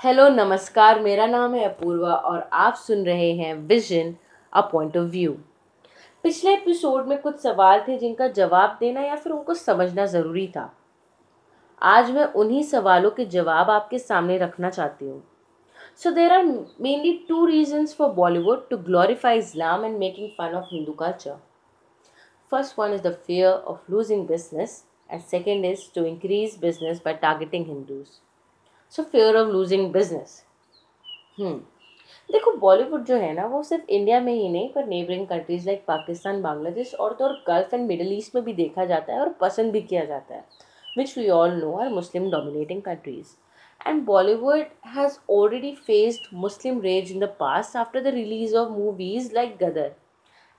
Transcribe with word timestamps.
Hello, 0.00 0.28
नमस्कार, 0.28 1.00
मेरा 1.00 1.24
नाम 1.26 1.54
है 1.54 1.64
अपूर्वा 1.64 2.14
और 2.14 2.48
आप 2.52 2.74
सुन 2.74 3.04
रहे 3.06 3.32
हैं 3.32 3.54
vision 3.68 4.14
a 4.52 4.60
point 4.60 4.96
of 4.96 5.08
view 5.10 5.32
पिछले 6.24 6.52
एपिसोड 6.54 7.06
में 7.06 7.20
कुछ 7.22 7.40
सवाल 7.40 7.80
थे 7.88 7.96
जिनका 7.98 8.28
जवाब 8.28 8.76
देना 8.80 9.00
या 9.00 9.16
फिर 9.16 9.32
उनको 9.32 9.54
समझना 9.54 10.06
ज़रूरी 10.06 10.46
था। 10.48 10.64
आज 11.82 12.10
मैं 12.10 12.24
उन्हीं 12.24 12.62
सवालों 12.62 13.10
के 13.10 13.24
जवाब 13.26 13.70
आपके 13.70 13.98
सामने 13.98 14.38
रखना 14.38 14.70
चाहती 14.70 15.08
हूँ। 15.08 15.22
So 15.96 16.10
there 16.10 16.32
are 16.32 16.44
mainly 16.80 17.12
two 17.28 17.44
reasons 17.46 17.94
for 17.96 18.12
Bollywood 18.12 18.68
to 18.70 18.78
glorify 18.78 19.38
Islam 19.38 19.84
and 19.84 19.98
making 19.98 20.28
fun 20.38 20.54
of 20.54 20.74
Hindu 20.74 20.92
culture 20.92 21.36
first 22.52 22.78
one 22.78 22.94
is 22.94 23.02
the 23.02 23.16
fear 23.28 23.52
of 23.52 23.92
losing 23.92 24.26
business 24.28 24.82
and 25.10 25.20
second 25.20 25.64
is 25.64 25.86
to 25.94 26.04
increase 26.04 26.58
business 26.60 27.02
by 27.06 27.16
targeting 27.22 27.66
Hindus. 27.66 28.18
So 28.94 29.02
fear 29.02 29.36
of 29.36 29.48
losing 29.48 29.90
business 29.92 30.42
देखो 32.28 32.52
बॉलीवुड 32.56 33.04
जो 33.04 33.16
है 33.16 33.32
ना, 33.34 33.44
वो 33.46 33.62
सिर्फ़ 33.62 33.84
India 33.88 34.20
में 34.20 34.32
ही 34.32 34.48
नहीं, 34.48 34.68
पर 34.72 34.86
neighbouring 34.86 35.26
countries 35.26 35.66
like 35.66 35.84
Pakistan 35.86 36.40
Bangladesh 36.42 36.94
और 36.94 37.14
तो 37.14 37.24
और 37.24 37.32
गल्फ 37.48 37.74
एंड 37.74 37.86
मिडल 37.88 38.12
ईस्ट 38.12 38.34
में 38.34 38.44
भी 38.44 38.52
देखा 38.54 38.84
जाता 38.84 39.12
है 39.12 39.20
और 39.20 39.28
पसंद 39.40 39.72
भी 39.72 39.80
किया 39.82 40.04
जाता 40.04 40.34
है 40.34 40.44
which 40.98 41.16
we 41.18 41.28
all 41.30 41.54
know 41.54 41.72
are 41.76 41.88
Muslim 41.88 42.30
dominating 42.30 42.82
countries 42.82 43.34
and 43.80 44.04
Bollywood 44.04 44.64
has 44.86 45.18
already 45.30 45.74
faced 45.86 46.34
Muslim 46.36 46.80
rage 46.80 47.12
in 47.12 47.20
the 47.20 47.34
past 47.40 47.76
after 47.76 48.02
the 48.02 48.14
release 48.14 48.56
of 48.56 48.70
movies 48.70 49.34
like 49.34 49.56
Gadar 49.62 49.92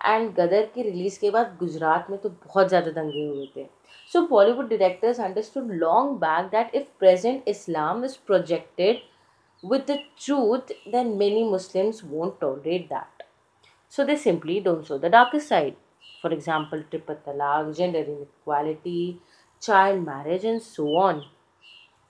and 0.00 0.32
Gadar 0.34 0.66
की 0.74 0.82
रिलीज़ 0.82 1.18
के 1.20 1.30
बाद 1.30 1.56
गुजरात 1.60 2.10
में 2.10 2.18
तो 2.20 2.28
बहुत 2.28 2.68
ज़्यादा 2.68 2.90
दंगे 2.90 3.26
हुए 3.26 3.46
थे। 3.56 3.66
So 4.12 4.20
Bollywood 4.26 4.68
directors 4.68 5.20
understood 5.20 5.70
long 5.74 6.16
back 6.20 6.46
that 6.50 6.74
if 6.74 6.86
present 6.98 7.48
Islam 7.48 8.04
is 8.04 8.16
projected 8.26 9.00
with 9.62 9.84
the 9.90 9.98
truth 10.24 10.72
then 10.92 11.16
many 11.18 11.44
Muslims 11.50 12.02
won't 12.04 12.38
tolerate 12.40 12.86
that 12.88 13.22
so 13.92 14.04
they 14.04 14.16
simply 14.16 14.60
don't 14.60 14.84
show 14.84 14.98
the 14.98 15.10
darkest 15.12 15.48
side 15.48 15.74
for 16.22 16.32
example 16.32 16.82
triple 16.90 17.14
talaq 17.26 17.72
gender 17.76 18.08
inequality 18.10 19.20
child 19.62 20.02
marriage 20.02 20.46
and 20.46 20.60
so 20.62 20.94
on 21.00 21.22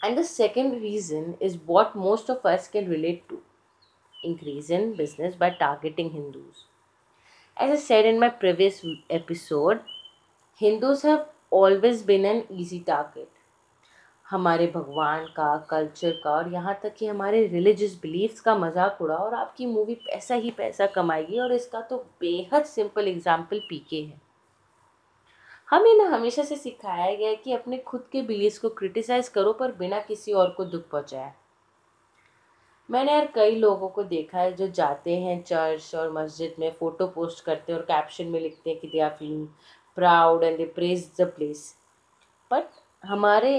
and 0.00 0.18
the 0.18 0.22
second 0.24 0.74
reason 0.82 1.34
is 1.42 1.58
what 1.66 1.96
most 1.96 2.30
of 2.30 2.48
us 2.48 2.68
can 2.68 2.90
relate 2.90 3.22
to 3.28 3.40
increase 4.14 4.72
in 4.72 4.92
business 4.96 5.36
by 5.40 5.50
targeting 5.60 6.12
Hindus 6.12 6.64
As 7.56 7.70
I 7.70 7.76
said 7.76 8.04
in 8.04 8.18
my 8.18 8.30
previous 8.30 8.84
episode, 9.08 9.78
Hindus 10.60 11.02
have 11.02 11.20
always 11.52 12.02
been 12.06 12.24
an 12.26 12.42
easy 12.52 12.78
target 12.86 13.28
हमारे 14.26 14.66
भगवान 14.74 15.26
का 15.36 15.56
culture 15.70 16.10
का 16.24 16.30
और 16.30 16.52
यहाँ 16.52 16.74
तक 16.82 16.94
कि 16.98 17.06
हमारे 17.06 17.46
religious 17.46 17.94
beliefs 18.02 18.40
का 18.40 18.54
मज़ाक 18.58 18.98
उड़ा 19.02 19.16
और 19.16 19.34
आपकी 19.34 19.66
मूवी 19.66 19.94
पैसा 20.06 20.34
ही 20.34 20.50
पैसा 20.50 20.86
कमाएगी 20.96 21.38
और 21.40 21.52
इसका 21.52 21.80
तो 21.80 21.96
बेहद 22.20 22.64
सिंपल 22.64 23.08
एग्ज़ाम्पल 23.08 23.58
पीके 23.68 24.02
है। 24.02 24.20
हमें 25.70 25.94
ना 25.98 26.08
हमेशा 26.16 26.42
से 26.42 26.56
सिखाया 26.56 27.14
गया 27.14 27.32
कि 27.44 27.52
अपने 27.52 27.78
खुद 27.86 28.08
के 28.12 28.22
बिलीव्स 28.22 28.58
को 28.58 28.68
क्रिटिसाइज 28.80 29.28
करो 29.28 29.52
पर 29.52 29.72
बिना 29.78 30.00
किसी 30.08 30.32
और 30.32 30.50
को 30.56 30.64
दुख 30.64 30.88
पहुँचाए। 30.90 31.32
मैंने 32.88 33.12
यार 33.12 33.26
कई 33.34 33.54
लोगों 33.56 33.88
को 33.88 34.02
देखा 34.02 34.38
है 34.38 34.52
जो 34.52 34.68
जाते 34.68 35.16
हैं 35.16 35.42
चर्च 35.42 35.94
और 35.94 36.10
मस्जिद 36.12 36.54
में 36.58 36.70
फ़ोटो 36.72 37.06
पोस्ट 37.06 37.44
करते 37.44 37.72
हैं 37.72 37.78
और 37.78 37.84
कैप्शन 37.84 38.26
में 38.26 38.40
लिखते 38.40 38.70
हैं 38.70 38.78
कि 38.80 38.88
they 38.88 39.00
are 39.00 39.10
feeling 39.10 39.46
proud 39.96 40.44
and 40.44 40.56
they 40.56 40.64
praise 40.74 41.10
the 41.20 41.26
place 41.36 41.74
but 42.50 42.68
हमारे 43.04 43.54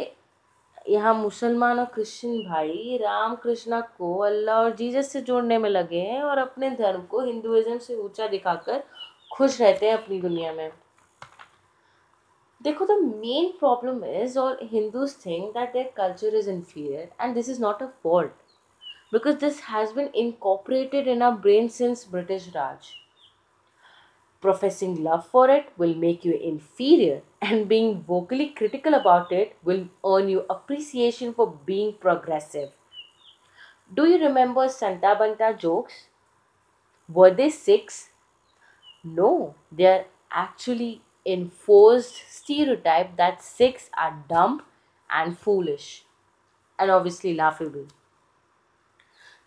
यहाँ 0.89 1.13
मुसलमान 1.13 1.79
और 1.79 1.85
क्रिश्चियन 1.85 2.49
भाई 2.49 2.97
राम 3.01 3.35
कृष्णा 3.35 3.79
को 3.97 4.17
अल्लाह 4.19 4.55
और 4.55 4.75
जीजस 4.75 5.11
से 5.11 5.21
जोड़ने 5.21 5.57
में 5.57 5.69
लगे 5.69 5.99
हैं 6.01 6.21
और 6.23 6.37
अपने 6.37 6.69
धर्म 6.75 7.01
को 7.05 7.21
हिंदुज़म 7.21 7.77
से 7.77 7.95
ऊँचा 7.95 8.27
दिखाकर 8.27 8.83
खुश 9.33 9.61
रहते 9.61 9.85
हैं 9.85 9.93
अपनी 9.93 10.21
दुनिया 10.21 10.53
में। 10.53 10.71
देखो 12.61 12.85
the 12.85 12.99
main 13.03 13.51
problem 13.59 14.03
is 14.05 14.39
our 14.39 14.59
Hindus 14.63 15.15
think 15.25 15.53
that 15.53 15.73
their 15.73 15.91
culture 15.97 16.35
is 16.35 16.49
inferior 16.49 17.09
and 17.21 17.33
this 17.35 17.49
is 17.49 17.61
not 17.61 17.83
a 17.83 17.87
fault 18.03 18.44
because 19.11 19.37
this 19.37 19.61
has 19.61 19.93
been 19.93 20.11
incorporated 20.13 21.07
in 21.07 21.21
our 21.21 21.35
brain 21.35 21.69
since 21.69 22.05
British 22.05 22.49
Raj. 22.53 22.97
Professing 24.39 25.03
love 25.03 25.27
for 25.27 25.49
it 25.49 25.73
will 25.75 25.93
make 25.93 26.23
you 26.23 26.35
inferior, 26.35 27.21
and 27.41 27.67
being 27.67 28.01
vocally 28.01 28.47
critical 28.51 28.93
about 28.93 29.29
it 29.33 29.57
will 29.61 29.89
earn 30.05 30.29
you 30.29 30.45
appreciation 30.49 31.33
for 31.33 31.51
being 31.65 31.91
progressive. 31.95 32.71
Do 33.91 34.05
you 34.05 34.19
remember 34.19 34.69
Santa 34.69 35.15
Banta 35.17 35.55
jokes? 35.57 36.07
Were 37.09 37.31
they 37.31 37.49
Sikhs? 37.49 38.11
No, 39.03 39.55
they 39.71 39.85
are 39.87 40.05
actually 40.31 41.01
enforced 41.25 42.23
stereotype 42.29 43.17
that 43.17 43.41
Sikhs 43.43 43.89
are 43.97 44.23
dumb 44.29 44.63
and 45.09 45.37
foolish 45.37 46.05
and 46.79 46.91
obviously 46.91 47.33
laughable. 47.33 47.87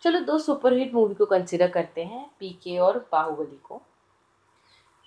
चलो 0.03 0.19
दो 0.19 0.37
superhit 0.39 0.93
movie 0.93 1.15
को 1.15 1.25
consider 1.25 1.69
करते 1.69 2.03
हैं 2.03 2.25
पीके 2.39 2.77
और 2.77 2.97
बाहुबली 3.11 3.57
को। 3.63 3.81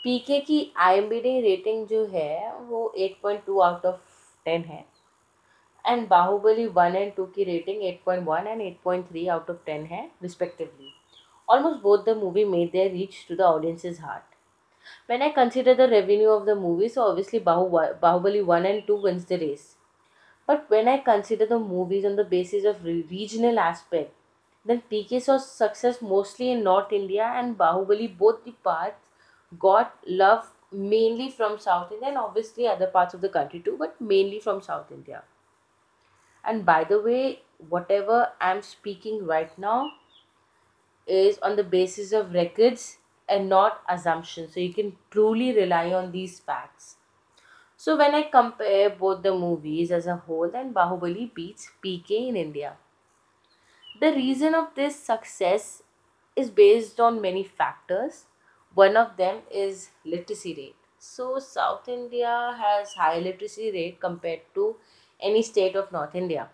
पीके 0.00 0.40
की 0.40 0.72
आईएमबीडी 0.76 1.40
rating 1.40 1.86
जो 1.86 2.04
है, 2.06 2.56
वो 2.58 2.92
eight 2.98 3.16
point 3.22 3.44
two 3.44 3.60
out 3.60 3.86
of 3.86 4.00
ten 4.46 4.62
है। 4.62 4.84
And 5.84 6.06
Baahubali 6.08 6.66
one 6.68 6.96
and 6.96 7.14
two 7.14 7.24
की 7.26 7.44
rating 7.44 7.82
eight 7.84 8.02
point 8.06 8.26
one 8.28 8.46
and 8.46 8.60
eight 8.62 8.78
point 8.84 9.08
three 9.08 9.26
out 9.26 9.50
of 9.50 9.64
ten 9.66 9.84
है 9.86 10.04
respectively 10.22 10.92
almost 11.48 11.82
both 11.82 12.04
the 12.04 12.16
movie 12.16 12.44
made 12.44 12.70
their 12.72 12.90
reach 12.92 13.24
to 13.28 13.34
the 13.36 13.40
audience 13.40 13.84
is 13.84 14.00
heart 14.00 14.34
when 15.10 15.22
I 15.22 15.30
consider 15.32 15.74
the 15.74 15.90
revenue 15.90 16.30
of 16.30 16.44
the 16.44 16.56
movie 16.58 16.88
so 16.88 17.02
obviously 17.02 17.40
Baahubali 17.40 18.40
one 18.42 18.66
and 18.66 18.86
two 18.86 18.96
wins 19.04 19.28
the 19.28 19.38
race 19.40 19.76
but 20.48 20.72
when 20.72 20.88
I 20.88 20.98
consider 21.06 21.46
the 21.48 21.60
movies 21.62 22.06
on 22.06 22.16
the 22.16 22.26
basis 22.30 22.66
of 22.66 22.84
regional 22.84 23.58
aspect 23.60 24.20
then 24.64 24.82
PK 24.90 25.20
saw 25.20 25.38
success 25.38 26.00
mostly 26.00 26.50
in 26.52 26.62
North 26.62 26.92
India 26.92 27.24
and 27.24 27.58
Bahubali 27.58 28.16
both 28.16 28.44
the 28.44 28.52
parts 28.52 29.00
got 29.58 29.94
love 30.06 30.50
mainly 30.70 31.28
from 31.30 31.58
South 31.58 31.92
India 31.92 32.08
and 32.08 32.18
obviously 32.18 32.66
other 32.66 32.86
parts 32.86 33.14
of 33.14 33.20
the 33.20 33.28
country 33.28 33.60
too, 33.60 33.76
but 33.78 34.00
mainly 34.00 34.38
from 34.40 34.62
South 34.62 34.90
India. 34.90 35.22
And 36.44 36.64
by 36.64 36.84
the 36.84 37.00
way, 37.00 37.42
whatever 37.68 38.32
I'm 38.40 38.62
speaking 38.62 39.26
right 39.26 39.56
now 39.58 39.92
is 41.06 41.38
on 41.38 41.56
the 41.56 41.64
basis 41.64 42.12
of 42.12 42.32
records 42.32 42.98
and 43.28 43.48
not 43.48 43.82
assumptions. 43.88 44.54
So 44.54 44.60
you 44.60 44.72
can 44.72 44.96
truly 45.10 45.54
rely 45.54 45.92
on 45.92 46.12
these 46.12 46.40
facts. 46.40 46.96
So 47.76 47.96
when 47.96 48.14
I 48.14 48.22
compare 48.22 48.90
both 48.90 49.22
the 49.22 49.32
movies 49.32 49.90
as 49.90 50.06
a 50.06 50.16
whole, 50.16 50.48
then 50.50 50.72
Bahubali 50.72 51.32
beats 51.34 51.70
PK 51.82 52.28
in 52.28 52.36
India. 52.36 52.76
The 54.02 54.12
reason 54.12 54.54
of 54.54 54.74
this 54.74 54.96
success 55.02 55.82
is 56.36 56.50
based 56.50 57.00
on 57.00 57.22
many 57.22 57.42
factors 57.42 58.26
one 58.74 58.96
of 58.98 59.16
them 59.18 59.42
is 59.50 59.90
literacy 60.04 60.54
rate. 60.54 60.76
So 60.98 61.38
South 61.38 61.88
India 61.88 62.56
has 62.58 62.94
high 62.94 63.18
literacy 63.18 63.70
rate 63.72 64.00
compared 64.00 64.42
to 64.54 64.76
any 65.20 65.42
state 65.42 65.76
of 65.76 65.92
North 65.92 66.14
India. 66.14 66.48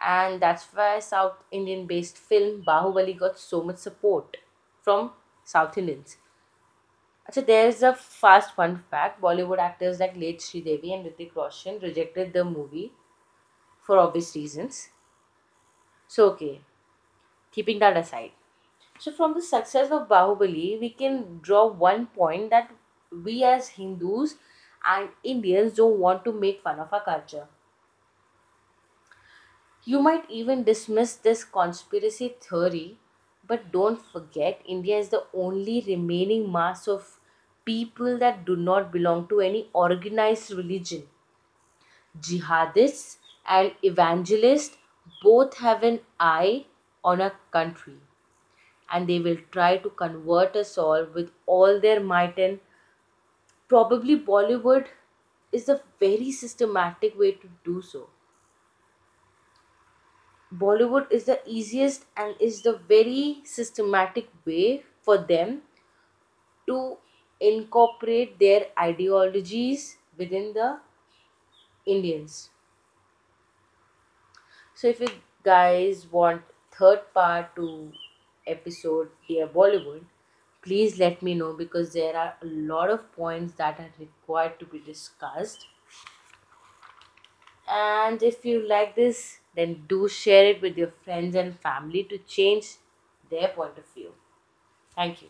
And 0.00 0.40
that's 0.42 0.66
why 0.74 1.00
South 1.00 1.36
Indian 1.50 1.86
based 1.86 2.18
film 2.18 2.62
Bahubali 2.64 3.18
got 3.18 3.38
so 3.38 3.62
much 3.62 3.78
support 3.78 4.38
from 4.82 5.12
South 5.44 5.78
Indians. 5.78 6.18
So 7.30 7.40
there's 7.40 7.82
a 7.82 7.94
fast 7.94 8.54
fun 8.54 8.84
fact. 8.90 9.22
Bollywood 9.22 9.58
actors 9.58 10.00
like 10.00 10.16
late 10.16 10.46
Devi 10.52 10.92
and 10.92 11.06
Hrithik 11.06 11.34
Roshan 11.34 11.78
rejected 11.80 12.34
the 12.34 12.44
movie 12.44 12.92
for 13.82 13.98
obvious 13.98 14.34
reasons. 14.36 14.90
So 16.14 16.24
okay, 16.32 16.60
keeping 17.52 17.78
that 17.80 17.96
aside. 17.96 18.32
So, 18.98 19.12
from 19.12 19.34
the 19.34 19.42
success 19.42 19.90
of 19.92 20.08
Bahubali, 20.08 20.80
we 20.80 20.90
can 20.90 21.40
draw 21.42 21.66
one 21.68 22.06
point 22.08 22.50
that 22.50 22.72
we 23.12 23.44
as 23.44 23.70
Hindus 23.70 24.36
and 24.84 25.10
Indians 25.24 25.74
don't 25.74 25.98
want 26.00 26.24
to 26.26 26.32
make 26.32 26.62
fun 26.62 26.80
of 26.80 26.92
our 26.92 27.04
culture. 27.04 27.48
You 29.84 30.00
might 30.00 30.24
even 30.30 30.64
dismiss 30.64 31.16
this 31.16 31.44
conspiracy 31.44 32.30
theory, 32.40 32.98
but 33.46 33.70
don't 33.70 34.00
forget 34.00 34.62
India 34.64 34.96
is 34.96 35.10
the 35.10 35.26
only 35.34 35.82
remaining 35.86 36.50
mass 36.50 36.88
of 36.88 37.20
people 37.66 38.16
that 38.20 38.46
do 38.46 38.56
not 38.56 38.90
belong 38.90 39.28
to 39.28 39.40
any 39.40 39.68
organized 39.74 40.50
religion. 40.52 41.10
Jihadists 42.18 43.18
and 43.44 43.74
evangelists 43.82 44.76
both 45.22 45.58
have 45.58 45.82
an 45.84 46.00
eye 46.18 46.66
on 47.04 47.20
our 47.20 47.36
country 47.52 47.96
and 48.90 49.08
they 49.08 49.20
will 49.20 49.38
try 49.52 49.76
to 49.78 49.90
convert 49.90 50.56
us 50.56 50.76
all 50.78 51.04
with 51.04 51.32
all 51.46 51.80
their 51.80 52.00
might 52.00 52.38
and 52.38 52.60
probably 53.68 54.16
bollywood 54.26 54.88
is 55.50 55.66
a 55.70 55.82
very 55.98 56.30
systematic 56.30 57.18
way 57.18 57.32
to 57.32 57.48
do 57.64 57.80
so 57.80 58.10
Bollywood 60.54 61.10
is 61.10 61.24
the 61.24 61.40
easiest 61.48 62.04
and 62.14 62.36
is 62.38 62.60
the 62.62 62.74
very 62.76 63.40
systematic 63.44 64.28
way 64.44 64.84
for 65.00 65.16
them 65.16 65.62
to 66.66 66.96
incorporate 67.38 68.38
their 68.38 68.68
ideologies 68.78 69.98
within 70.16 70.52
the 70.54 70.80
Indians. 71.84 72.50
So 74.80 74.88
if 74.88 74.98
you 74.98 75.08
guys 75.44 76.06
want 76.10 76.40
third 76.72 77.00
part 77.12 77.54
to 77.56 77.92
episode 78.46 79.10
Dear 79.28 79.46
Bollywood, 79.46 80.06
please 80.62 80.98
let 80.98 81.20
me 81.20 81.34
know 81.34 81.52
because 81.52 81.92
there 81.92 82.16
are 82.16 82.34
a 82.40 82.46
lot 82.46 82.88
of 82.88 83.12
points 83.12 83.52
that 83.56 83.78
are 83.78 83.90
required 83.98 84.58
to 84.58 84.64
be 84.64 84.78
discussed. 84.78 85.66
And 87.68 88.22
if 88.22 88.44
you 88.44 88.66
like 88.66 88.94
this, 88.96 89.38
then 89.54 89.84
do 89.88 90.08
share 90.08 90.46
it 90.46 90.60
with 90.62 90.76
your 90.76 90.92
friends 91.04 91.34
and 91.36 91.58
family 91.58 92.04
to 92.04 92.18
change 92.18 92.76
their 93.30 93.48
point 93.48 93.78
of 93.78 93.86
view. 93.94 94.12
Thank 94.94 95.22
you. 95.22 95.28